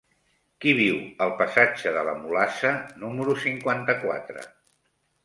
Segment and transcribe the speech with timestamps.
[0.63, 0.95] Qui viu
[1.25, 2.71] al passatge de la Mulassa
[3.05, 4.47] número cinquanta-quatre?